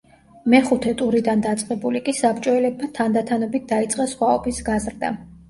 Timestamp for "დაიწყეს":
3.75-4.17